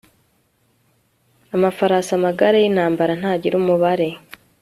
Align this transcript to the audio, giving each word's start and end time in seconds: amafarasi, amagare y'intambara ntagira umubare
amafarasi, 1.55 2.11
amagare 2.17 2.57
y'intambara 2.59 3.13
ntagira 3.19 3.55
umubare 3.61 4.09